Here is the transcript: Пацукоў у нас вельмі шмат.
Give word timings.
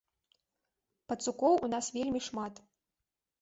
Пацукоў 1.13 1.53
у 1.67 1.69
нас 1.75 1.91
вельмі 1.99 2.21
шмат. 2.29 2.59